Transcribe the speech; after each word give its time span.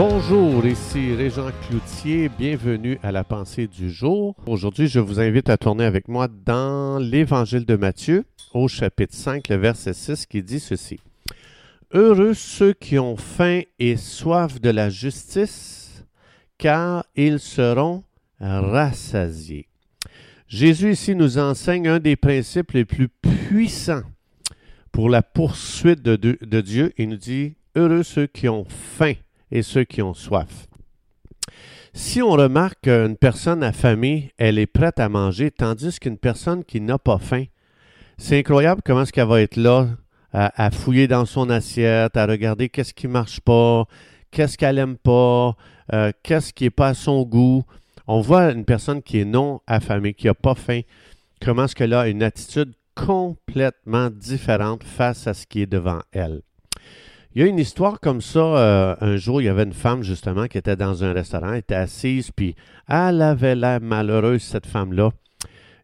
Bonjour, 0.00 0.64
ici 0.64 1.12
Régent 1.12 1.50
Cloutier, 1.66 2.28
bienvenue 2.28 3.00
à 3.02 3.10
la 3.10 3.24
pensée 3.24 3.66
du 3.66 3.90
jour. 3.90 4.36
Aujourd'hui, 4.46 4.86
je 4.86 5.00
vous 5.00 5.18
invite 5.18 5.50
à 5.50 5.56
tourner 5.56 5.84
avec 5.84 6.06
moi 6.06 6.28
dans 6.28 7.00
l'Évangile 7.00 7.66
de 7.66 7.74
Matthieu, 7.74 8.24
au 8.54 8.68
chapitre 8.68 9.16
5, 9.16 9.48
le 9.48 9.56
verset 9.56 9.94
6, 9.94 10.26
qui 10.26 10.44
dit 10.44 10.60
ceci. 10.60 11.00
Heureux 11.92 12.34
ceux 12.34 12.74
qui 12.74 12.96
ont 13.00 13.16
faim 13.16 13.62
et 13.80 13.96
soif 13.96 14.60
de 14.60 14.70
la 14.70 14.88
justice, 14.88 16.04
car 16.58 17.04
ils 17.16 17.40
seront 17.40 18.04
rassasiés. 18.38 19.66
Jésus 20.46 20.92
ici 20.92 21.16
nous 21.16 21.38
enseigne 21.38 21.88
un 21.88 21.98
des 21.98 22.14
principes 22.14 22.70
les 22.70 22.84
plus 22.84 23.08
puissants 23.08 24.04
pour 24.92 25.10
la 25.10 25.22
poursuite 25.22 26.02
de, 26.02 26.14
de 26.14 26.60
Dieu. 26.60 26.92
Il 26.98 27.08
nous 27.08 27.16
dit, 27.16 27.56
heureux 27.74 28.04
ceux 28.04 28.28
qui 28.28 28.48
ont 28.48 28.64
faim 28.68 29.14
et 29.50 29.62
ceux 29.62 29.84
qui 29.84 30.02
ont 30.02 30.14
soif. 30.14 30.66
Si 31.94 32.22
on 32.22 32.30
remarque 32.30 32.82
qu'une 32.82 33.16
personne 33.16 33.62
affamée, 33.62 34.32
elle 34.38 34.58
est 34.58 34.66
prête 34.66 35.00
à 35.00 35.08
manger, 35.08 35.50
tandis 35.50 35.98
qu'une 35.98 36.18
personne 36.18 36.64
qui 36.64 36.80
n'a 36.80 36.98
pas 36.98 37.18
faim, 37.18 37.44
c'est 38.18 38.38
incroyable 38.38 38.82
comment 38.84 39.02
est-ce 39.02 39.12
qu'elle 39.12 39.26
va 39.26 39.40
être 39.40 39.56
là 39.56 39.88
à, 40.32 40.70
fouiller 40.70 41.08
dans 41.08 41.24
son 41.24 41.48
assiette, 41.48 42.16
à 42.16 42.26
regarder 42.26 42.68
qu'est-ce 42.68 42.92
qui 42.92 43.08
marche 43.08 43.40
pas, 43.40 43.86
qu'est-ce 44.30 44.58
qu'elle 44.58 44.78
aime 44.78 44.96
pas, 44.96 45.56
euh, 45.92 46.12
qu'est-ce 46.22 46.52
qui 46.52 46.64
n'est 46.64 46.70
pas 46.70 46.88
à 46.88 46.94
son 46.94 47.22
goût. 47.22 47.64
On 48.06 48.20
voit 48.20 48.52
une 48.52 48.64
personne 48.64 49.02
qui 49.02 49.20
est 49.20 49.24
non 49.24 49.60
affamée, 49.66 50.14
qui 50.14 50.26
n'a 50.26 50.34
pas 50.34 50.54
faim, 50.54 50.80
comment 51.42 51.64
est-ce 51.64 51.74
qu'elle 51.74 51.94
a 51.94 52.08
une 52.08 52.22
attitude 52.22 52.74
complètement 52.94 54.10
différente 54.10 54.82
face 54.82 55.26
à 55.26 55.34
ce 55.34 55.46
qui 55.46 55.62
est 55.62 55.66
devant 55.66 56.00
elle. 56.12 56.42
Il 57.34 57.42
y 57.42 57.44
a 57.44 57.46
une 57.46 57.58
histoire 57.58 58.00
comme 58.00 58.20
ça. 58.22 58.40
Euh, 58.40 58.96
un 59.00 59.16
jour, 59.16 59.42
il 59.42 59.44
y 59.44 59.48
avait 59.48 59.64
une 59.64 59.74
femme, 59.74 60.02
justement, 60.02 60.46
qui 60.46 60.56
était 60.56 60.76
dans 60.76 61.04
un 61.04 61.12
restaurant, 61.12 61.52
elle 61.52 61.58
était 61.58 61.74
assise, 61.74 62.30
puis 62.30 62.56
elle 62.88 63.20
avait 63.20 63.54
l'air 63.54 63.80
malheureuse, 63.80 64.42
cette 64.42 64.66
femme-là. 64.66 65.10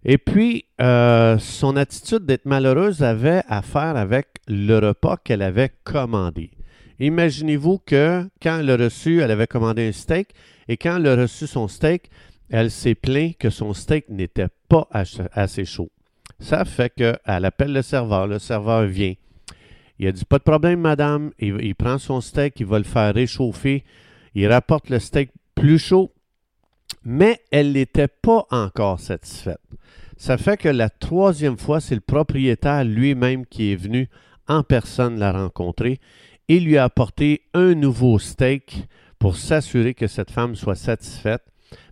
Et 0.06 0.18
puis, 0.18 0.64
euh, 0.80 1.38
son 1.38 1.76
attitude 1.76 2.26
d'être 2.26 2.46
malheureuse 2.46 3.02
avait 3.02 3.42
à 3.48 3.62
faire 3.62 3.96
avec 3.96 4.28
le 4.48 4.78
repas 4.78 5.16
qu'elle 5.18 5.42
avait 5.42 5.72
commandé. 5.84 6.50
Imaginez-vous 6.98 7.78
que 7.84 8.28
quand 8.42 8.60
elle 8.60 8.70
a 8.70 8.76
reçu, 8.76 9.20
elle 9.20 9.30
avait 9.30 9.46
commandé 9.46 9.88
un 9.88 9.92
steak, 9.92 10.28
et 10.68 10.76
quand 10.76 10.96
elle 10.96 11.08
a 11.08 11.16
reçu 11.16 11.46
son 11.46 11.68
steak, 11.68 12.10
elle 12.50 12.70
s'est 12.70 12.94
plainte 12.94 13.36
que 13.38 13.50
son 13.50 13.74
steak 13.74 14.08
n'était 14.08 14.48
pas 14.68 14.88
assez 15.32 15.64
chaud. 15.64 15.90
Ça 16.38 16.64
fait 16.64 16.90
qu'elle 16.90 17.44
appelle 17.44 17.72
le 17.72 17.82
serveur, 17.82 18.26
le 18.26 18.38
serveur 18.38 18.84
vient. 18.84 19.14
Il 19.98 20.06
a 20.06 20.12
dit 20.12 20.24
Pas 20.24 20.38
de 20.38 20.44
problème, 20.44 20.80
madame. 20.80 21.30
Il, 21.38 21.74
prend 21.74 21.98
son 21.98 22.20
steak, 22.20 22.60
il 22.60 22.66
va 22.66 22.78
le 22.78 22.84
faire 22.84 23.14
réchauffer. 23.14 23.84
Il 24.34 24.46
rapporte 24.48 24.90
le 24.90 24.98
steak 24.98 25.30
plus 25.54 25.78
chaud. 25.78 26.12
Mais 27.04 27.40
elle 27.50 27.72
n'était 27.72 28.08
pas 28.08 28.46
encore 28.50 28.98
satisfaite. 28.98 29.60
Ça 30.16 30.38
fait 30.38 30.56
que 30.56 30.68
la 30.68 30.90
troisième 30.90 31.58
fois, 31.58 31.80
c'est 31.80 31.94
le 31.94 32.00
propriétaire 32.00 32.84
lui-même 32.84 33.46
qui 33.46 33.72
est 33.72 33.76
venu 33.76 34.08
en 34.48 34.62
personne 34.62 35.18
la 35.18 35.32
rencontrer 35.32 36.00
et 36.48 36.60
lui 36.60 36.76
a 36.76 36.84
apporté 36.84 37.42
un 37.54 37.74
nouveau 37.74 38.18
steak 38.18 38.86
pour 39.18 39.36
s'assurer 39.36 39.94
que 39.94 40.06
cette 40.06 40.30
femme 40.30 40.54
soit 40.54 40.74
satisfaite. 40.74 41.42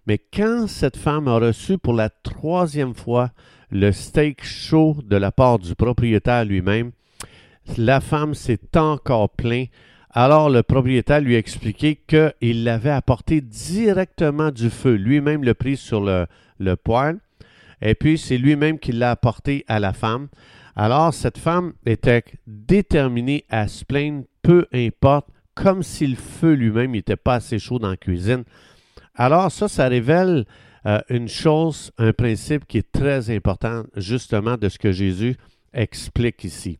Mais 0.06 0.18
quand 0.18 0.66
cette 0.66 0.96
femme 0.96 1.28
a 1.28 1.38
reçu 1.38 1.78
pour 1.78 1.94
la 1.94 2.10
troisième 2.10 2.94
fois 2.94 3.30
le 3.70 3.92
steak 3.92 4.44
chaud 4.44 4.96
de 5.04 5.16
la 5.16 5.32
part 5.32 5.58
du 5.58 5.74
propriétaire 5.74 6.44
lui-même, 6.44 6.92
la 7.76 8.00
femme 8.00 8.34
s'est 8.34 8.76
encore 8.76 9.30
plainte. 9.30 9.68
Alors 10.10 10.50
le 10.50 10.62
propriétaire 10.62 11.20
lui 11.20 11.36
a 11.36 11.38
expliqué 11.38 11.96
qu'il 11.96 12.64
l'avait 12.64 12.90
apporté 12.90 13.40
directement 13.40 14.50
du 14.50 14.68
feu, 14.68 14.94
lui-même 14.94 15.42
le 15.42 15.54
pris 15.54 15.76
sur 15.76 16.02
le, 16.02 16.26
le 16.58 16.76
poêle, 16.76 17.18
et 17.80 17.94
puis 17.94 18.18
c'est 18.18 18.36
lui-même 18.36 18.78
qui 18.78 18.92
l'a 18.92 19.10
apporté 19.10 19.64
à 19.68 19.80
la 19.80 19.92
femme. 19.92 20.28
Alors 20.76 21.14
cette 21.14 21.38
femme 21.38 21.72
était 21.86 22.24
déterminée 22.46 23.44
à 23.48 23.68
se 23.68 23.84
plaindre, 23.84 24.24
peu 24.42 24.66
importe, 24.72 25.28
comme 25.54 25.82
si 25.82 26.06
le 26.06 26.16
feu 26.16 26.52
lui-même 26.52 26.92
n'était 26.92 27.16
pas 27.16 27.36
assez 27.36 27.58
chaud 27.58 27.78
dans 27.78 27.90
la 27.90 27.96
cuisine. 27.96 28.44
Alors 29.14 29.50
ça, 29.50 29.68
ça 29.68 29.88
révèle 29.88 30.44
euh, 30.84 31.00
une 31.08 31.28
chose, 31.28 31.90
un 31.98 32.12
principe 32.12 32.66
qui 32.66 32.78
est 32.78 32.92
très 32.92 33.30
important 33.34 33.84
justement 33.96 34.56
de 34.56 34.68
ce 34.68 34.78
que 34.78 34.92
Jésus 34.92 35.36
explique 35.72 36.44
ici. 36.44 36.78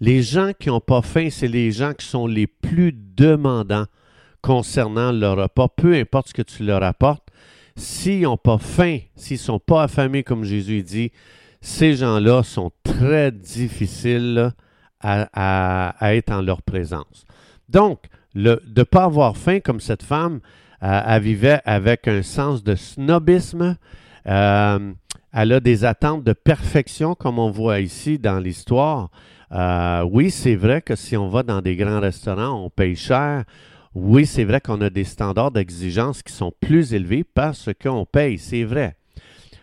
Les 0.00 0.22
gens 0.22 0.52
qui 0.58 0.68
n'ont 0.68 0.80
pas 0.80 1.02
faim, 1.02 1.28
c'est 1.30 1.48
les 1.48 1.70
gens 1.70 1.94
qui 1.94 2.06
sont 2.06 2.26
les 2.26 2.46
plus 2.46 2.92
demandants 2.92 3.86
concernant 4.42 5.12
leur 5.12 5.36
repas, 5.36 5.68
peu 5.68 5.94
importe 5.94 6.28
ce 6.28 6.34
que 6.34 6.42
tu 6.42 6.64
leur 6.64 6.82
apportes. 6.82 7.26
S'ils 7.76 8.22
n'ont 8.22 8.36
pas 8.36 8.58
faim, 8.58 8.98
s'ils 9.16 9.36
ne 9.36 9.42
sont 9.42 9.58
pas 9.58 9.84
affamés, 9.84 10.22
comme 10.22 10.44
Jésus 10.44 10.82
dit, 10.82 11.12
ces 11.60 11.94
gens-là 11.96 12.42
sont 12.42 12.70
très 12.82 13.32
difficiles 13.32 14.52
à, 15.00 15.94
être 16.14 16.30
en 16.30 16.42
leur 16.42 16.62
présence. 16.62 17.24
Donc, 17.68 18.04
de 18.34 18.60
ne 18.76 18.82
pas 18.82 19.04
avoir 19.04 19.36
faim 19.36 19.60
comme 19.60 19.80
cette 19.80 20.02
femme, 20.02 20.40
euh, 20.82 21.00
elle 21.06 21.22
vivait 21.22 21.60
avec 21.64 22.08
un 22.08 22.22
sens 22.22 22.62
de 22.62 22.74
snobisme. 22.74 23.76
Euh, 24.26 24.92
elle 25.34 25.52
a 25.52 25.58
des 25.58 25.84
attentes 25.84 26.22
de 26.22 26.32
perfection, 26.32 27.16
comme 27.16 27.40
on 27.40 27.50
voit 27.50 27.80
ici 27.80 28.20
dans 28.20 28.38
l'histoire. 28.38 29.10
Euh, 29.50 30.06
oui, 30.08 30.30
c'est 30.30 30.54
vrai 30.54 30.80
que 30.80 30.94
si 30.94 31.16
on 31.16 31.28
va 31.28 31.42
dans 31.42 31.60
des 31.60 31.74
grands 31.74 31.98
restaurants, 31.98 32.64
on 32.64 32.70
paye 32.70 32.94
cher. 32.94 33.42
Oui, 33.96 34.26
c'est 34.26 34.44
vrai 34.44 34.60
qu'on 34.60 34.80
a 34.80 34.90
des 34.90 35.02
standards 35.02 35.50
d'exigence 35.50 36.22
qui 36.22 36.32
sont 36.32 36.52
plus 36.60 36.94
élevés 36.94 37.24
parce 37.24 37.70
qu'on 37.82 38.06
paye, 38.06 38.38
c'est 38.38 38.62
vrai. 38.62 38.96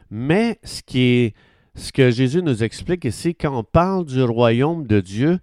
Mais 0.09 0.59
ce 0.64 1.92
que 1.94 2.12
Jésus 2.12 2.44
nous 2.44 2.64
explique 2.64 3.06
ici, 3.06 3.34
quand 3.34 3.58
on 3.58 3.64
parle 3.64 4.06
du 4.06 4.22
royaume 4.24 4.86
de 4.86 5.00
Dieu, 5.00 5.40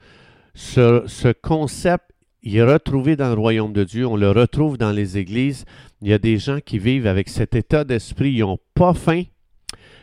ce, 0.52 1.04
ce 1.06 1.32
concept 1.32 2.04
est 2.44 2.62
retrouvé 2.62 3.16
dans 3.16 3.28
le 3.34 3.40
royaume 3.40 3.72
de 3.72 3.84
Dieu, 3.84 4.06
on 4.06 4.16
le 4.16 4.30
retrouve 4.30 4.76
dans 4.76 4.92
les 4.92 5.16
églises. 5.16 5.64
Il 6.02 6.08
y 6.08 6.12
a 6.12 6.18
des 6.18 6.36
gens 6.36 6.58
qui 6.60 6.78
vivent 6.78 7.06
avec 7.06 7.30
cet 7.30 7.54
état 7.54 7.84
d'esprit, 7.84 8.32
ils 8.32 8.40
n'ont 8.40 8.58
pas 8.74 8.92
faim. 8.92 9.22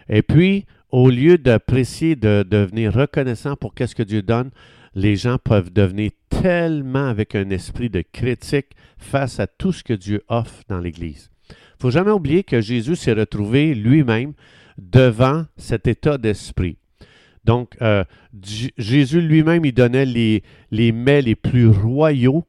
Et 0.09 0.21
puis, 0.21 0.65
au 0.91 1.09
lieu 1.09 1.37
d'apprécier, 1.37 2.15
de, 2.15 2.45
devenir 2.47 2.93
reconnaissant 2.93 3.55
pour 3.55 3.73
qu'est-ce 3.73 3.95
que 3.95 4.03
Dieu 4.03 4.21
donne, 4.21 4.51
les 4.93 5.15
gens 5.15 5.37
peuvent 5.37 5.73
devenir 5.73 6.11
tellement 6.29 7.07
avec 7.07 7.35
un 7.35 7.49
esprit 7.49 7.89
de 7.89 8.01
critique 8.01 8.71
face 8.97 9.39
à 9.39 9.47
tout 9.47 9.73
ce 9.73 9.83
que 9.83 9.93
Dieu 9.93 10.23
offre 10.29 10.63
dans 10.69 10.79
l'Église. 10.79 11.29
Il 11.49 11.53
ne 11.53 11.81
faut 11.81 11.91
jamais 11.91 12.11
oublier 12.11 12.43
que 12.43 12.61
Jésus 12.61 12.95
s'est 12.95 13.13
retrouvé 13.13 13.75
lui-même 13.75 14.33
devant 14.77 15.45
cet 15.57 15.87
état 15.87 16.17
d'esprit. 16.17 16.77
Donc, 17.43 17.75
euh, 17.81 18.03
Jésus 18.77 19.21
lui-même, 19.21 19.65
il 19.65 19.73
donnait 19.73 20.05
les, 20.05 20.43
les 20.71 20.91
mets 20.91 21.21
les 21.21 21.35
plus 21.35 21.67
royaux. 21.67 22.45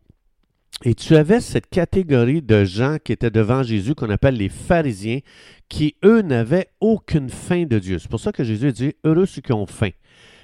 Et 0.84 0.94
tu 0.94 1.16
avais 1.16 1.40
cette 1.40 1.68
catégorie 1.68 2.42
de 2.42 2.64
gens 2.64 2.98
qui 3.02 3.12
étaient 3.12 3.30
devant 3.30 3.62
Jésus 3.62 3.94
qu'on 3.94 4.10
appelle 4.10 4.36
les 4.36 4.50
pharisiens, 4.50 5.20
qui, 5.68 5.96
eux, 6.04 6.20
n'avaient 6.20 6.68
aucune 6.80 7.30
faim 7.30 7.64
de 7.64 7.78
Dieu. 7.78 7.98
C'est 7.98 8.10
pour 8.10 8.20
ça 8.20 8.30
que 8.30 8.44
Jésus 8.44 8.72
dit, 8.72 8.94
heureux 9.04 9.26
ceux 9.26 9.40
qui 9.40 9.52
ont 9.52 9.66
faim. 9.66 9.90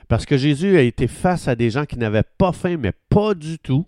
Parce 0.09 0.25
que 0.25 0.37
Jésus 0.37 0.77
a 0.77 0.83
été 0.83 1.07
face 1.07 1.49
à 1.49 1.55
des 1.55 1.71
gens 1.71 1.85
qui 1.85 1.99
n'avaient 1.99 2.25
pas 2.39 2.53
faim, 2.53 2.77
mais 2.79 2.93
pas 3.11 3.35
du 3.35 3.59
tout. 3.59 3.87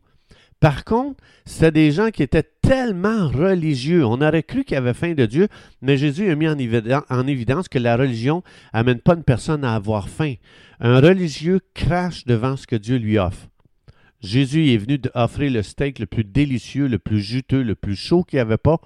Par 0.61 0.85
contre, 0.85 1.23
c'était 1.45 1.73
des 1.73 1.91
gens 1.91 2.11
qui 2.11 2.23
étaient 2.23 2.49
tellement 2.63 3.29
religieux. 3.29 4.05
On 4.05 4.21
aurait 4.21 4.43
cru 4.43 4.65
qu'ils 4.65 4.77
avaient 4.77 4.95
faim 4.95 5.15
de 5.15 5.27
Dieu, 5.27 5.49
mais 5.83 5.97
Jésus 5.97 6.31
a 6.31 6.35
mis 6.35 6.49
en, 6.49 6.57
en 7.11 7.27
évidence 7.27 7.69
que 7.69 7.79
la 7.79 7.97
religion 7.97 8.43
n'amène 8.73 9.01
pas 9.01 9.15
une 9.15 9.25
personne 9.25 9.65
à 9.65 9.75
avoir 9.75 10.09
faim. 10.09 10.35
Un 10.81 11.01
religieux 11.01 11.61
crache 11.75 12.25
devant 12.25 12.57
ce 12.57 12.67
que 12.67 12.77
Dieu 12.77 12.97
lui 12.97 13.19
offre. 13.19 13.49
Jésus 14.25 14.71
est 14.71 14.79
venu 14.79 14.99
offrir 15.15 15.53
le 15.53 15.63
steak 15.63 15.99
le 15.99 16.07
plus 16.07 16.25
délicieux, 16.25 16.87
le 16.87 16.99
plus 16.99 17.21
juteux, 17.21 17.63
le 17.63 17.75
plus 17.75 17.95
chaud 17.95 18.25
qu'il 18.25 18.39
n'y 18.39 18.41
avait 18.41 18.57
pas, 18.57 18.81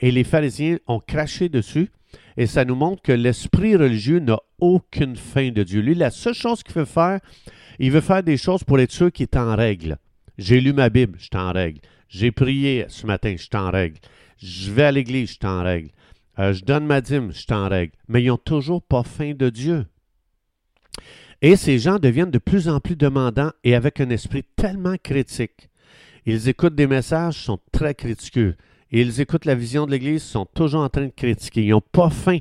et 0.00 0.10
les 0.10 0.22
pharisiens 0.22 0.78
ont 0.86 1.00
craché 1.00 1.48
dessus, 1.48 1.90
et 2.36 2.46
ça 2.46 2.64
nous 2.64 2.74
montre 2.74 3.02
que 3.02 3.12
l'esprit 3.12 3.74
religieux 3.74 4.18
n'a 4.18 4.38
aucune 4.60 5.16
fin 5.16 5.50
de 5.50 5.62
Dieu. 5.62 5.80
Lui, 5.80 5.94
la 5.94 6.10
seule 6.10 6.34
chose 6.34 6.62
qu'il 6.62 6.74
veut 6.74 6.84
faire, 6.84 7.20
il 7.78 7.90
veut 7.90 8.02
faire 8.02 8.22
des 8.22 8.36
choses 8.36 8.64
pour 8.64 8.78
être 8.80 8.92
sûr 8.92 9.10
qu'il 9.10 9.24
est 9.24 9.36
en 9.36 9.56
règle. 9.56 9.96
J'ai 10.36 10.60
lu 10.60 10.72
ma 10.74 10.90
Bible, 10.90 11.16
je 11.18 11.24
suis 11.24 11.36
en 11.36 11.52
règle. 11.52 11.80
J'ai 12.08 12.30
prié 12.30 12.84
ce 12.88 13.06
matin, 13.06 13.34
je 13.36 13.42
suis 13.42 13.50
en 13.54 13.70
règle. 13.70 13.96
Je 14.36 14.70
vais 14.70 14.84
à 14.84 14.92
l'église, 14.92 15.30
je 15.30 15.34
suis 15.34 15.46
en 15.46 15.62
règle. 15.62 15.90
Euh, 16.38 16.52
je 16.52 16.64
donne 16.64 16.84
ma 16.84 17.00
dîme, 17.00 17.32
je 17.32 17.38
suis 17.38 17.52
en 17.52 17.68
règle. 17.68 17.92
Mais 18.08 18.22
ils 18.22 18.28
n'ont 18.28 18.36
toujours 18.36 18.82
pas 18.82 19.02
faim 19.02 19.32
de 19.34 19.48
Dieu. 19.48 19.86
Et 21.42 21.56
ces 21.56 21.80
gens 21.80 21.98
deviennent 21.98 22.30
de 22.30 22.38
plus 22.38 22.68
en 22.68 22.78
plus 22.78 22.94
demandants 22.94 23.50
et 23.64 23.74
avec 23.74 24.00
un 24.00 24.10
esprit 24.10 24.44
tellement 24.56 24.94
critique. 25.02 25.68
Ils 26.24 26.48
écoutent 26.48 26.76
des 26.76 26.86
messages, 26.86 27.34
sont 27.34 27.58
très 27.72 27.96
critiqueux. 27.96 28.54
Ils 28.92 29.20
écoutent 29.20 29.44
la 29.44 29.56
vision 29.56 29.84
de 29.84 29.90
l'Église, 29.90 30.22
sont 30.22 30.46
toujours 30.46 30.82
en 30.82 30.88
train 30.88 31.06
de 31.06 31.12
critiquer. 31.14 31.64
Ils 31.64 31.70
n'ont 31.70 31.80
pas 31.80 32.10
faim. 32.10 32.38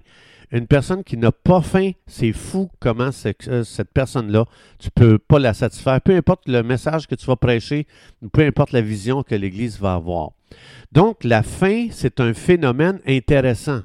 Une 0.52 0.68
personne 0.68 1.04
qui 1.04 1.18
n'a 1.18 1.32
pas 1.32 1.62
faim, 1.62 1.92
c'est 2.06 2.34
fou 2.34 2.70
comment 2.80 3.10
euh, 3.48 3.64
cette 3.64 3.92
personne-là, 3.92 4.46
tu 4.78 4.90
ne 4.96 5.08
peux 5.08 5.18
pas 5.18 5.40
la 5.40 5.54
satisfaire, 5.54 6.02
peu 6.02 6.14
importe 6.14 6.48
le 6.48 6.62
message 6.62 7.08
que 7.08 7.16
tu 7.16 7.26
vas 7.26 7.38
prêcher, 7.38 7.88
peu 8.34 8.46
importe 8.46 8.74
la 8.74 8.82
vision 8.82 9.24
que 9.24 9.34
l'Église 9.34 9.80
va 9.80 9.94
avoir. 9.94 10.32
Donc, 10.92 11.24
la 11.24 11.42
faim, 11.42 11.88
c'est 11.90 12.20
un 12.20 12.34
phénomène 12.34 13.00
intéressant. 13.08 13.82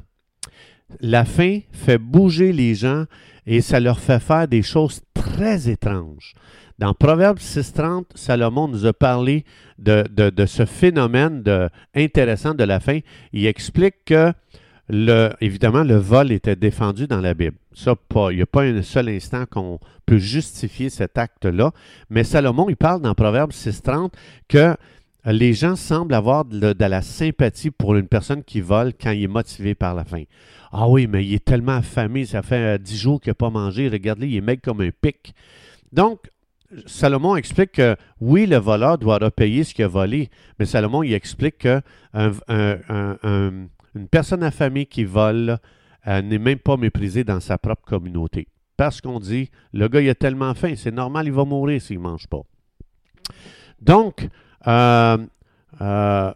La 1.01 1.25
faim 1.25 1.61
fait 1.73 1.99
bouger 1.99 2.53
les 2.53 2.75
gens 2.75 3.05
et 3.47 3.61
ça 3.61 3.79
leur 3.79 4.01
fait 4.01 4.21
faire 4.21 4.49
des 4.49 4.63
choses 4.63 5.03
très 5.33 5.69
étranges. 5.69 6.35
Dans 6.79 6.95
Proverbe 6.95 7.39
6.30, 7.39 8.05
Salomon 8.15 8.69
nous 8.69 8.87
a 8.87 8.93
parlé 8.93 9.45
de, 9.79 10.05
ce 10.47 10.67
phénomène 10.67 11.43
intéressant 11.95 12.55
de 12.55 12.65
la 12.65 12.81
faim. 12.81 13.01
Il 13.33 13.47
explique 13.47 14.05
que, 14.05 14.33
le, 14.89 15.31
évidemment, 15.41 15.83
le 15.83 15.97
vol 15.97 16.33
était 16.33 16.57
défendu 16.57 17.07
dans 17.07 17.21
la 17.21 17.35
Bible. 17.35 17.57
Ça, 17.73 17.95
il 18.31 18.37
n'y 18.37 18.43
a 18.43 18.47
pas 18.47 18.63
un 18.63 18.83
seul 18.83 19.09
instant 19.09 19.45
qu'on 19.51 19.81
peut 20.05 20.19
justifier 20.19 20.91
cet 20.91 21.19
acte-là. 21.19 21.73
Mais 22.11 22.25
Salomon, 22.25 22.69
il 22.69 22.77
parle 22.77 23.01
dans 23.01 23.15
Proverbe 23.15 23.53
6.30 23.53 24.13
que 24.49 24.77
les 25.27 25.55
gens 25.55 25.77
semblent 25.77 26.15
avoir 26.15 26.45
de, 26.45 26.75
la 26.79 27.03
sympathie 27.03 27.71
pour 27.71 27.97
une 27.97 28.07
personne 28.07 28.45
qui 28.45 28.61
vole 28.61 28.93
quand 28.95 29.11
il 29.11 29.25
est 29.25 29.29
motivé 29.29 29.75
par 29.75 29.95
la 29.95 30.05
faim. 30.05 30.23
Ah 30.73 30.89
oui, 30.89 31.07
mais 31.07 31.25
il 31.25 31.35
est 31.35 31.45
tellement 31.45 31.77
affamé, 31.77 32.27
ça 32.27 32.43
fait 32.43 32.77
euh, 32.77 32.79
dix 32.79 32.97
jours 32.97 33.21
qu'il 33.21 33.31
n'a 33.31 33.35
pas 33.35 33.51
mangé. 33.51 33.89
Regardez, 33.89 34.29
il 34.29 34.37
est 34.37 34.41
maigre 34.41 34.63
comme 34.63 34.81
un 34.81 34.91
pic. 34.91 35.35
Donc, 35.93 36.31
Salomon 36.87 37.37
explique 37.37 37.73
que 37.73 37.97
oui, 38.21 38.47
le 38.47 38.57
voleur 38.57 38.99
doit 38.99 39.19
repayer 39.19 39.65
ce 39.65 39.75
qu'il 39.75 39.85
a 39.85 39.89
volé, 39.89 40.31
mais 40.59 40.67
Salomon 40.67 41.03
il 41.03 41.15
explique 41.15 41.59
que 41.59 41.81
personne 44.11 44.43
affamée 44.43 44.87
qui 44.87 45.05
vole 45.05 45.59
euh, 46.07 46.23
n'est 46.23 46.39
même 46.39 46.59
pas 46.59 46.77
méprisée 46.77 47.25
dans 47.25 47.41
sa 47.41 47.59
propre 47.59 47.85
communauté. 47.85 48.49
Parce 48.77 49.01
qu'on 49.01 49.19
dit, 49.19 49.51
le 49.73 49.89
gars 49.89 50.01
il 50.01 50.11
a 50.11 50.15
tellement 50.15 50.55
faim, 50.55 50.75
c'est 50.77 50.93
normal, 50.93 51.27
il 51.27 51.33
va 51.33 51.45
mourir 51.45 51.81
s'il 51.81 51.99
ne 51.99 52.03
mange 52.03 52.27
pas. 52.27 52.43
Donc, 53.81 54.29
euh, 54.67 55.19
euh, 55.81 56.33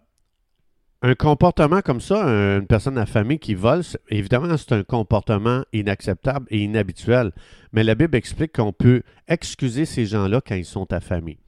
un 1.03 1.15
comportement 1.15 1.81
comme 1.81 2.01
ça, 2.01 2.23
une 2.25 2.67
personne 2.67 2.99
affamée 2.99 3.39
qui 3.39 3.55
vole, 3.55 3.83
évidemment, 4.11 4.55
c'est 4.57 4.73
un 4.73 4.83
comportement 4.83 5.63
inacceptable 5.73 6.47
et 6.51 6.59
inhabituel. 6.59 7.33
Mais 7.73 7.85
la 7.85 7.95
Bible 7.95 8.17
explique 8.17 8.53
qu'on 8.57 8.73
peut 8.73 9.03
excuser 9.27 9.87
ces 9.87 10.05
gens-là 10.05 10.41
quand 10.47 10.57
ils 10.57 10.65
sont 10.65 10.93
affamés. 10.93 11.39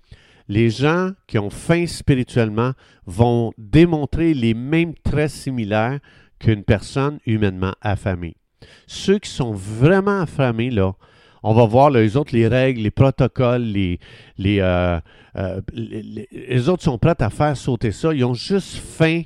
Les 0.49 0.71
gens 0.71 1.11
qui 1.27 1.39
ont 1.39 1.51
faim 1.51 1.87
spirituellement 1.87 2.73
vont 3.07 3.53
démontrer 3.59 4.35
les 4.35 4.55
mêmes 4.55 4.95
traits 4.95 5.31
similaires 5.31 6.01
qu'une 6.39 6.65
personne 6.65 7.19
humainement 7.27 7.75
affamée. 7.81 8.37
Ceux 8.87 9.19
qui 9.19 9.31
sont 9.31 9.53
vraiment 9.53 10.23
affamés, 10.23 10.71
là, 10.71 10.95
on 11.43 11.55
va 11.55 11.67
voir 11.67 11.91
les 11.91 12.17
autres, 12.17 12.35
les 12.35 12.47
règles, 12.47 12.83
les 12.83 12.91
protocoles, 12.91 13.63
les, 13.63 13.99
euh, 14.41 15.01
euh, 15.37 15.61
les, 15.73 16.29
les, 16.31 16.69
autres 16.69 16.83
sont 16.83 16.99
prêts 16.99 17.21
à 17.21 17.31
faire 17.31 17.57
sauter 17.57 17.93
ça. 17.93 18.15
Ils 18.15 18.25
ont 18.25 18.35
juste 18.35 18.77
faim. 18.77 19.23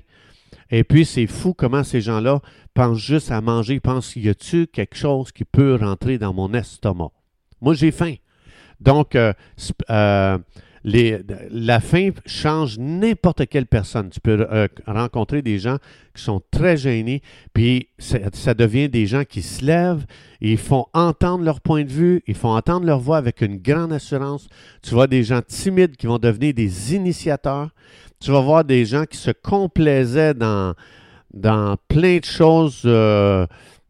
Et 0.71 0.83
puis, 0.83 1.05
c'est 1.05 1.27
fou 1.27 1.55
comment 1.55 1.85
ces 1.85 2.01
gens-là 2.01 2.41
pensent 2.75 2.99
juste 2.99 3.31
à 3.31 3.41
manger. 3.41 3.75
Ils 3.75 3.81
pensent, 3.81 4.17
y 4.17 4.29
a-tu 4.29 4.67
quelque 4.67 4.97
chose 4.97 5.31
qui 5.31 5.45
peut 5.45 5.77
rentrer 5.77 6.19
dans 6.19 6.33
mon 6.33 6.53
estomac? 6.55 7.11
Moi, 7.61 7.75
j'ai 7.75 7.91
faim. 7.91 8.15
Donc, 8.81 9.15
euh, 9.15 9.33
la 10.87 11.81
faim 11.81 12.11
change 12.27 12.79
n'importe 12.79 13.47
quelle 13.49 13.67
personne. 13.67 14.09
Tu 14.11 14.21
peux 14.21 14.47
euh, 14.51 14.69
rencontrer 14.87 15.43
des 15.43 15.59
gens 15.59 15.79
qui 16.15 16.23
sont 16.23 16.41
très 16.51 16.77
gênés, 16.77 17.23
puis 17.53 17.89
ça 17.99 18.55
devient 18.55 18.89
des 18.89 19.07
gens 19.07 19.25
qui 19.25 19.43
se 19.43 19.65
lèvent, 19.65 20.07
ils 20.41 20.59
font 20.59 20.87
entendre 20.95 21.45
leur 21.45 21.61
point 21.61 21.83
de 21.83 21.91
vue, 21.91 22.23
ils 22.27 22.37
font 22.37 22.55
entendre 22.57 22.87
leur 22.87 23.01
voix 23.01 23.17
avec 23.17 23.41
une 23.41 23.57
grande 23.57 23.93
assurance. 23.93 24.49
Tu 24.83 24.95
vois 24.95 25.09
des 25.09 25.25
gens 25.25 25.41
timides 25.43 25.97
qui 25.97 26.07
vont 26.07 26.19
devenir 26.19 26.55
des 26.55 26.95
initiateurs. 26.95 27.71
Tu 28.21 28.31
vas 28.31 28.41
voir 28.41 28.65
des 28.65 28.85
gens 28.85 29.05
qui 29.05 29.19
se 29.19 29.33
complaisaient 29.33 30.35
dans, 30.35 30.75
dans 31.35 31.77
plein 31.89 32.19
de 32.19 32.25
choses 32.25 32.83
euh, 32.85 33.47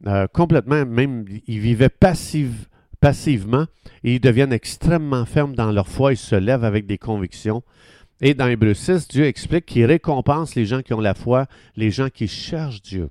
euh, 0.06 0.26
complètement, 0.32 0.86
même 0.86 1.26
ils 1.46 1.60
vivaient 1.60 1.90
passivement 1.90 2.64
passivement 3.06 3.66
et 4.02 4.16
ils 4.16 4.20
deviennent 4.20 4.52
extrêmement 4.52 5.24
fermes 5.26 5.54
dans 5.54 5.70
leur 5.70 5.86
foi, 5.86 6.14
ils 6.14 6.16
se 6.16 6.34
lèvent 6.34 6.64
avec 6.64 6.86
des 6.86 6.98
convictions. 6.98 7.62
Et 8.20 8.34
dans 8.34 8.48
Hébreu 8.48 8.74
6, 8.74 9.06
Dieu 9.06 9.26
explique 9.26 9.64
qu'il 9.64 9.84
récompense 9.84 10.56
les 10.56 10.66
gens 10.66 10.82
qui 10.82 10.92
ont 10.92 11.00
la 11.00 11.14
foi, 11.14 11.46
les 11.76 11.92
gens 11.92 12.08
qui 12.08 12.26
cherchent 12.26 12.82
Dieu. 12.82 13.10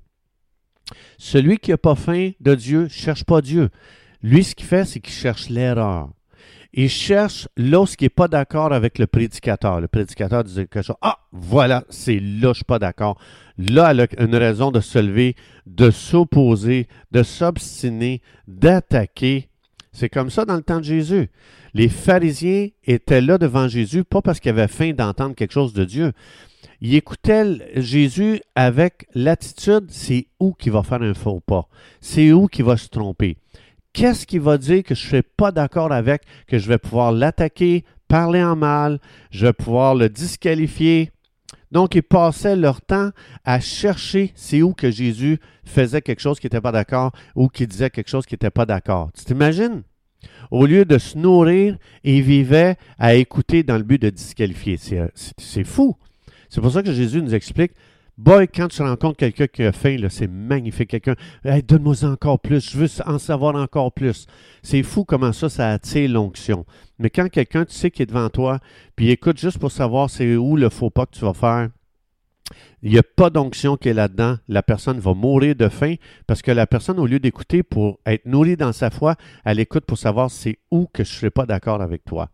Celui 1.18 1.59
qui 1.59 1.71
n'a 1.71 1.77
pas 1.77 1.95
faim 1.95 2.31
de 2.42 2.56
Dieu 2.56 2.83
ne 2.83 2.88
cherche 2.89 3.24
pas 3.24 3.39
Dieu. 3.39 3.69
Lui, 4.21 4.44
ce 4.44 4.53
qu'il 4.53 4.65
fait, 4.65 4.83
c'est 4.83 5.00
qu'il 5.00 5.13
cherche 5.13 5.47
l'erreur. 5.47 6.09
Il 6.74 6.89
cherche 6.89 7.48
lorsqu'il 7.56 8.07
n'est 8.07 8.09
pas 8.09 8.27
d'accord 8.27 8.74
avec 8.74 9.00
le 9.00 9.07
prédicateur. 9.07 9.80
Le 9.80 9.88
prédicateur 9.88 10.44
dit 10.44 10.56
quelque 10.56 10.81
chose. 10.81 10.98
Ah, 11.01 11.19
voilà, 11.31 11.86
c'est 11.88 12.19
là, 12.19 12.41
je 12.41 12.48
ne 12.48 12.53
suis 12.53 12.65
pas 12.65 12.80
d'accord. 12.80 13.18
Là, 13.57 13.91
elle 13.91 14.01
a 14.01 14.07
une 14.19 14.36
raison 14.36 14.71
de 14.71 14.81
se 14.81 15.00
lever, 15.00 15.38
de 15.65 15.89
s'opposer, 15.89 16.89
de 17.13 17.24
s'obstiner, 17.24 18.21
d'attaquer 18.45 19.48
c'est 19.95 20.09
comme 20.09 20.30
ça 20.30 20.44
dans 20.44 20.57
le 20.57 20.62
temps 20.62 20.80
de 20.80 20.83
Jésus. 20.83 21.30
Les 21.74 21.88
pharisiens 21.88 22.68
étaient 22.83 23.21
là 23.21 23.38
devant 23.38 23.69
Jésus, 23.69 24.03
pas 24.03 24.21
parce 24.21 24.42
qu'ils 24.42 24.51
avaient 24.51 24.68
faim 24.68 24.92
d'entendre 24.92 25.36
quelque 25.36 25.53
chose 25.53 25.74
de 25.74 25.86
Dieu. 25.86 26.12
Ils 26.81 26.95
écoutaient 26.95 27.81
Jésus 27.81 28.42
avec 28.56 29.07
l'attitude, 29.15 29.86
c'est 29.88 30.27
où 30.39 30.53
qu'il 30.53 30.74
va 30.74 30.83
faire 30.83 31.01
un 31.01 31.13
faux 31.13 31.39
pas, 31.39 31.69
c'est 32.01 32.33
où 32.33 32.47
qu'il 32.47 32.65
va 32.65 32.75
se 32.75 32.89
tromper? 32.89 33.38
Qu'est-ce 33.94 34.27
qu'il 34.27 34.42
va 34.42 34.57
dire 34.57 34.83
que 34.83 34.94
je 34.94 35.03
ne 35.06 35.07
suis 35.07 35.30
pas 35.38 35.53
d'accord 35.53 35.94
avec, 35.94 36.24
que 36.48 36.59
je 36.59 36.68
vais 36.68 36.77
pouvoir 36.77 37.13
l'attaquer, 37.13 37.86
parler 38.09 38.44
en 38.44 38.57
mal, 38.57 39.00
je 39.31 39.45
vais 39.45 39.53
pouvoir 39.53 39.95
le 39.95 40.09
disqualifier? 40.09 41.12
Donc, 41.75 41.94
ils 41.94 42.04
passaient 42.04 42.56
leur 42.56 42.80
temps 42.80 43.10
à 43.44 43.60
chercher 43.60 44.31
c'est 44.33 44.62
où 44.62 44.74
que 44.74 44.89
Jésus 44.89 45.39
faisait 45.66 46.01
quelque 46.01 46.22
chose 46.22 46.39
qui 46.39 46.45
n'était 46.45 46.62
pas 46.62 46.72
d'accord 46.72 47.12
ou 47.36 47.50
qui 47.50 47.68
disait 47.68 47.89
quelque 47.89 48.07
chose 48.07 48.25
qui 48.25 48.36
n'était 48.36 48.50
pas 48.50 48.66
d'accord. 48.66 49.12
Tu 49.13 49.25
t'imagines? 49.25 49.83
Au 50.51 50.66
lieu 50.66 50.86
de 50.86 50.98
se 50.98 51.18
nourrir, 51.18 51.77
ils 52.06 52.22
vivaient 52.22 52.77
à 52.98 53.16
écouter 53.16 53.63
dans 53.63 53.75
le 53.75 53.83
but 53.83 54.01
de 54.01 54.10
disqualifier. 54.10 54.77
C'est 55.38 55.66
fou. 55.66 55.98
C'est 56.48 56.62
pour 56.62 56.72
ça 56.72 56.81
que 56.81 56.94
Jésus 56.94 57.22
nous 57.22 57.36
explique 57.36 57.74
Boy, 58.17 58.47
quand 58.47 58.69
tu 58.69 58.81
rencontres 58.81 59.17
quelqu'un 59.17 59.47
qui 59.47 59.63
a 59.63 59.73
faim, 59.73 59.97
c'est 60.09 60.29
magnifique. 60.29 60.89
Quelqu'un, 60.89 61.15
donne-moi 61.67 62.06
encore 62.06 62.39
plus, 62.39 62.71
je 62.71 62.77
veux 62.77 62.88
en 63.06 63.19
savoir 63.19 63.56
encore 63.56 63.91
plus. 63.91 64.25
C'est 64.63 64.83
fou 64.83 65.03
comment 65.03 65.33
ça, 65.33 65.50
ça 65.50 65.71
attire 65.71 66.09
l'onction. 66.09 66.65
Mais 66.97 67.09
quand 67.09 67.27
quelqu'un, 67.29 67.65
tu 67.65 67.73
sais, 67.73 67.91
qui 67.91 68.03
est 68.03 68.06
devant 68.06 68.29
toi, 68.29 68.59
puis 68.95 69.10
écoute 69.10 69.38
juste 69.38 69.60
pour 69.60 69.72
savoir 69.72 70.10
c'est 70.10 70.38
où 70.38 70.55
le 70.55 70.69
faux 70.69 70.89
pas 70.89 71.05
que 71.05 71.12
tu 71.12 71.25
vas 71.25 71.34
faire, 71.34 71.69
il 72.84 72.91
n'y 72.91 72.98
a 72.98 73.03
pas 73.03 73.29
d'onction 73.29 73.75
qui 73.75 73.89
est 73.89 73.93
là-dedans. 73.93 74.38
La 74.48 74.63
personne 74.63 75.00
va 75.00 75.13
mourir 75.13 75.55
de 75.55 75.67
faim 75.67 75.95
parce 76.25 76.41
que 76.41 76.51
la 76.51 76.67
personne, 76.67 77.00
au 77.00 77.07
lieu 77.07 77.19
d'écouter 77.19 77.63
pour 77.63 78.00
être 78.05 78.25
nourrie 78.25 78.55
dans 78.55 78.72
sa 78.72 78.91
foi, 78.91 79.15
elle 79.43 79.60
écoute 79.60 79.86
pour 79.86 79.98
savoir 79.98 80.31
c'est 80.31 80.60
où 80.72 80.88
que 80.93 81.03
je 81.03 81.12
ne 81.12 81.15
serai 81.15 81.29
pas 81.31 81.45
d'accord 81.45 81.81
avec 81.81 82.05
toi. 82.05 82.29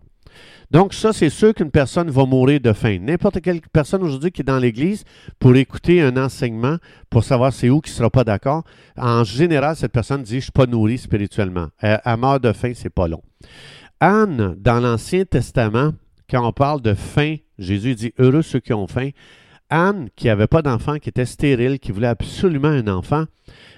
Donc 0.71 0.93
ça, 0.93 1.11
c'est 1.11 1.29
sûr 1.29 1.53
qu'une 1.53 1.71
personne 1.71 2.09
va 2.09 2.25
mourir 2.25 2.61
de 2.61 2.71
faim. 2.71 2.99
N'importe 3.01 3.41
quelle 3.41 3.61
personne 3.73 4.03
aujourd'hui 4.03 4.31
qui 4.31 4.41
est 4.41 4.45
dans 4.45 4.59
l'Église 4.59 5.03
pour 5.39 5.55
écouter 5.55 6.01
un 6.01 6.15
enseignement, 6.17 6.77
pour 7.09 7.23
savoir 7.23 7.51
c'est 7.51 7.69
où 7.69 7.81
qui 7.81 7.91
ne 7.91 7.95
sera 7.95 8.09
pas 8.09 8.23
d'accord, 8.23 8.63
en 8.97 9.23
général, 9.23 9.75
cette 9.75 9.91
personne 9.91 10.23
dit, 10.23 10.31
je 10.31 10.35
ne 10.37 10.41
suis 10.41 10.51
pas 10.51 10.65
nourri 10.65 10.97
spirituellement. 10.97 11.67
Elle, 11.79 11.99
elle 12.05 12.17
meurt 12.17 12.41
de 12.41 12.53
faim, 12.53 12.71
c'est 12.73 12.89
pas 12.89 13.07
long. 13.07 13.21
Anne, 13.99 14.55
dans 14.57 14.79
l'Ancien 14.79 15.25
Testament, 15.25 15.91
quand 16.29 16.47
on 16.47 16.53
parle 16.53 16.81
de 16.81 16.93
faim, 16.93 17.35
Jésus 17.59 17.95
dit, 17.95 18.13
heureux 18.17 18.41
ceux 18.41 18.61
qui 18.61 18.73
ont 18.73 18.87
faim. 18.87 19.09
Anne, 19.69 20.09
qui 20.15 20.27
n'avait 20.27 20.47
pas 20.47 20.61
d'enfant, 20.61 20.97
qui 20.99 21.09
était 21.09 21.25
stérile, 21.25 21.79
qui 21.79 21.91
voulait 21.91 22.07
absolument 22.07 22.69
un 22.69 22.87
enfant, 22.87 23.25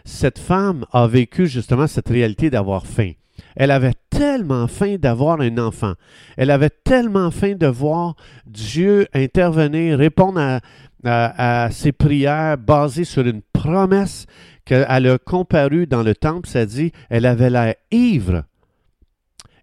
cette 0.05 0.39
femme 0.39 0.85
a 0.91 1.07
vécu 1.07 1.47
justement 1.47 1.87
cette 1.87 2.09
réalité 2.09 2.49
d'avoir 2.49 2.85
faim. 2.85 3.11
Elle 3.55 3.71
avait 3.71 3.95
tellement 4.09 4.67
faim 4.67 4.95
d'avoir 4.97 5.41
un 5.41 5.57
enfant. 5.57 5.93
Elle 6.37 6.51
avait 6.51 6.69
tellement 6.69 7.31
faim 7.31 7.55
de 7.55 7.67
voir 7.67 8.15
Dieu 8.45 9.07
intervenir, 9.13 9.97
répondre 9.97 10.59
à, 11.05 11.69
ses 11.71 11.91
prières 11.91 12.57
basées 12.57 13.03
sur 13.03 13.25
une 13.27 13.41
promesse 13.53 14.25
qu'elle 14.65 15.07
a 15.07 15.17
comparue 15.17 15.87
dans 15.87 16.03
le 16.03 16.15
temple. 16.15 16.47
Ça 16.47 16.65
dit, 16.65 16.91
elle 17.09 17.25
avait 17.25 17.49
l'air 17.49 17.75
ivre 17.91 18.43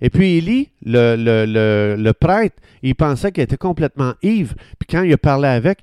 et 0.01 0.11
puis 0.11 0.37
Élie, 0.37 0.71
le, 0.85 2.13
prêtre, 2.13 2.57
il 2.83 2.95
pensait 2.95 3.33
qu'elle 3.33 3.45
était 3.45 3.57
complètement 3.57 4.15
ivre. 4.23 4.55
Puis 4.79 4.87
quand 4.89 5.03
il 5.03 5.13
a 5.13 5.19
parlé 5.19 5.49
avec, 5.49 5.81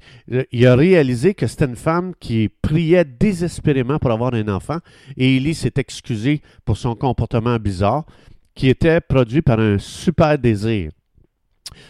il 0.52 0.68
a 0.68 0.76
réalisé 0.76 1.34
que 1.34 1.48
c'était 1.48 1.66
une 1.66 1.76
femme 1.76 2.14
qui 2.20 2.50
priait 2.62 3.06
désespérément 3.06 4.00
pour 4.00 4.12
avoir 4.12 4.34
un 4.34 4.48
enfant. 4.48 4.80
Et 5.16 5.38
Élie 5.38 5.54
s'est 5.54 5.74
excusé 5.78 6.42
pour 6.66 6.78
son 6.78 6.96
comportement 6.96 7.58
bizarre, 7.58 8.06
qui 8.56 8.70
était 8.70 9.02
produit 9.02 9.42
par 9.42 9.60
un 9.60 9.78
super 9.78 10.38
désir 10.40 10.92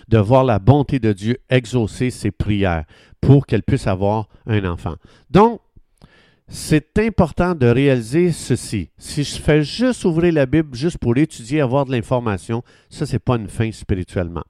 de 0.10 0.18
voir 0.18 0.44
la 0.44 0.60
bonté 0.60 1.00
de 1.00 1.14
Dieu 1.14 1.38
exaucer 1.50 2.10
ses 2.10 2.32
prières 2.32 2.84
pour 3.22 3.46
qu'elle 3.46 3.64
puisse 3.64 3.88
avoir 3.88 4.28
un 4.46 4.66
enfant. 4.66 4.96
Donc, 5.30 5.62
c'est 6.50 6.98
important 7.00 7.56
de 7.56 7.68
réaliser 7.68 8.32
ceci. 8.32 8.90
Si 8.98 9.24
je 9.24 9.38
fais 9.38 9.64
juste 9.64 10.06
ouvrir 10.06 10.34
la 10.34 10.46
Bible 10.46 10.76
juste 10.76 10.98
pour 10.98 11.14
l'étudier, 11.14 11.62
avoir 11.62 11.86
de 11.86 11.92
l'information, 11.92 12.64
ça, 12.90 13.06
c'est 13.06 13.20
pas 13.20 13.36
une 13.36 13.50
fin 13.50 13.72
spirituellement. 13.72 14.44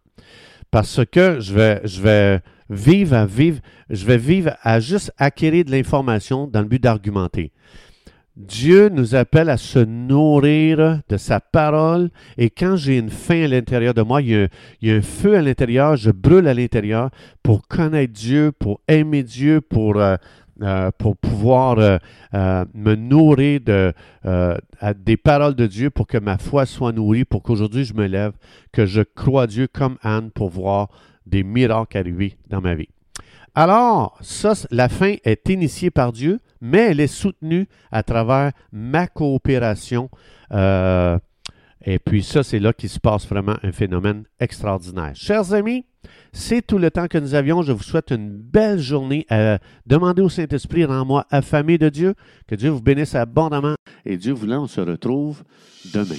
Parce 0.70 1.01
que 1.06 1.39
je 1.39 1.54
vais, 1.54 1.82
je 1.86 2.01
vais 2.01 2.42
vivre 2.70 3.16
à 3.16 3.25
vivre, 3.25 3.60
je 3.89 4.06
vais 4.06 4.18
vivre 4.18 4.51
à 4.62 4.80
juste 4.80 5.12
acquérir 5.18 5.66
de 5.66 5.72
l'information 5.72 6.46
dans 6.46 6.62
le 6.62 6.68
but 6.68 6.82
d'argumenter. 6.82 7.51
Dieu 8.36 8.89
nous 8.89 9.16
appelle 9.16 9.50
à 9.50 9.58
se 9.58 9.80
nourrir 9.80 11.01
de 11.10 11.18
sa 11.18 11.39
parole 11.39 12.12
et 12.38 12.51
quand 12.51 12.75
j'ai 12.75 13.00
une 13.00 13.10
faim 13.10 13.46
à 13.46 13.48
l'intérieur 13.48 13.96
de 13.96 14.04
moi, 14.04 14.22
il 14.22 14.48
y, 14.84 14.92
a, 14.92 14.96
un 14.96 15.01
feu 15.01 15.36
à 15.36 15.42
l'intérieur, 15.42 15.96
je 15.96 16.12
brûle 16.12 16.48
à 16.48 16.54
l'intérieur 16.54 17.10
pour 17.42 17.68
connaître 17.68 18.13
Dieu, 18.13 18.51
pour 18.51 18.80
aimer 18.88 19.24
Dieu, 19.24 19.60
pour, 19.60 19.98
euh, 19.98 20.18
euh, 20.61 20.91
pour 20.97 21.17
pouvoir 21.17 21.77
euh, 21.79 22.65
me 22.73 22.95
nourrir 22.95 23.61
de, 23.61 23.93
des 24.97 25.17
paroles 25.17 25.55
de 25.55 25.67
Dieu 25.67 25.89
pour 25.89 26.07
que 26.07 26.17
ma 26.17 26.37
foi 26.37 26.65
soit 26.65 26.91
nourrie, 26.91 27.25
pour 27.25 27.43
qu'aujourd'hui 27.43 27.83
je 27.83 27.93
me 27.93 28.07
lève, 28.07 28.33
que 28.71 28.85
je 28.85 29.01
crois 29.01 29.47
Dieu 29.47 29.67
comme 29.67 29.97
Anne 30.01 30.31
pour 30.31 30.49
voir 30.49 30.89
des 31.25 31.43
miracles 31.43 31.97
arriver 31.97 32.37
dans 32.49 32.61
ma 32.61 32.75
vie. 32.75 32.89
Alors, 33.55 34.17
ça, 34.21 34.53
la 34.69 34.87
fin 34.87 35.15
est 35.23 35.49
initiée 35.49 35.89
par 35.89 36.11
Dieu, 36.11 36.39
mais 36.61 36.91
elle 36.91 36.99
est 36.99 37.07
soutenue 37.07 37.67
à 37.91 38.03
travers 38.03 38.51
ma 38.71 39.07
coopération. 39.07 40.09
Euh, 41.88 41.91
et 41.91 42.00
puis 42.00 42.24
ça, 42.24 42.44
c'est 42.44 42.60
là 42.60 42.74
qu'il 42.74 42.89
se 42.89 43.00
passe 43.00 43.27
vraiment 43.27 43.56
un 43.63 43.72
phénomène 43.72 44.24
extraordinaire. 44.39 45.12
Chers 45.15 45.53
amis, 45.53 45.86
c'est 46.32 46.65
tout 46.65 46.77
le 46.77 46.91
temps 46.91 47.08
que 47.08 47.17
nous 47.17 47.34
avions. 47.34 47.62
Je 47.62 47.72
vous 47.72 47.84
souhaite 47.84 48.12
une 48.12 48.29
belle 48.29 48.79
journée. 48.79 49.25
à 49.29 49.60
demander 49.86 50.22
au 50.22 50.29
Saint-Esprit, 50.29 50.86
en 50.86 51.06
moi 51.06 51.25
affamé 51.32 51.77
de 51.77 51.89
Dieu. 51.89 52.13
Que 52.48 52.56
Dieu 52.56 52.70
vous 52.70 52.82
bénisse 52.82 53.15
abondamment. 53.15 53.75
Et 54.06 54.17
Dieu 54.17 54.34
voulant, 54.34 54.63
on 54.63 54.67
se 54.67 54.82
retrouve 54.82 55.44
demain. 55.94 56.15